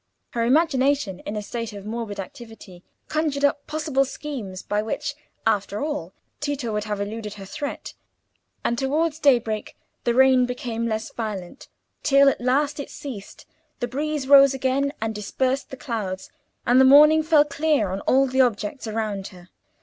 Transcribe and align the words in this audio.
Her 0.31 0.43
imagination, 0.45 1.19
in 1.27 1.35
a 1.35 1.43
state 1.43 1.73
of 1.73 1.85
morbid 1.85 2.19
activity, 2.19 2.83
conjured 3.07 3.45
up 3.45 3.67
possible 3.67 4.03
schemes 4.03 4.63
by 4.63 4.81
which, 4.81 5.13
after 5.45 5.79
all, 5.79 6.11
Tito 6.39 6.73
would 6.73 6.85
have 6.85 6.99
eluded 6.99 7.35
her 7.35 7.45
threat; 7.45 7.93
and 8.63 8.79
towards 8.79 9.19
daybreak 9.19 9.77
the 10.03 10.15
rain 10.15 10.47
became 10.47 10.87
less 10.87 11.11
violent, 11.11 11.67
till 12.01 12.29
at 12.29 12.41
last 12.41 12.79
it 12.79 12.89
ceased, 12.89 13.45
the 13.79 13.87
breeze 13.87 14.27
rose 14.27 14.55
again 14.55 14.91
and 14.99 15.13
dispersed 15.13 15.69
the 15.69 15.77
clouds, 15.77 16.31
and 16.65 16.81
the 16.81 16.83
morning 16.83 17.21
fell 17.21 17.45
clear 17.45 17.91
on 17.91 17.99
all 18.07 18.25
the 18.25 18.41
objects 18.41 18.87
around 18.87 19.27
her. 19.27 19.49